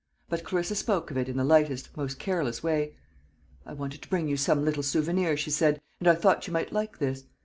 But 0.29 0.43
Clarissa 0.43 0.73
spoke 0.73 1.11
of 1.11 1.17
it 1.17 1.29
in 1.29 1.37
the 1.37 1.43
lightest, 1.43 1.95
most 1.95 2.17
careless 2.17 2.63
way. 2.63 2.95
"I 3.67 3.73
wanted 3.73 4.01
to 4.01 4.09
bring 4.09 4.27
you 4.27 4.35
some 4.35 4.65
little 4.65 4.81
souvenir," 4.81 5.37
she 5.37 5.51
said, 5.51 5.79
"and 5.99 6.07
I 6.07 6.15
thought 6.15 6.47
you 6.47 6.53
might 6.53 6.73
like 6.73 6.97
this. 6.97 7.25